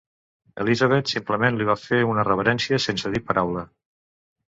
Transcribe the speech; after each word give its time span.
Elisabet 0.63 1.11
simplement 1.17 1.61
li 1.61 1.69
va 1.71 1.77
fer 1.83 2.01
una 2.15 2.27
reverència 2.31 2.83
sense 2.89 3.15
dir 3.19 3.25
paraula. 3.31 3.71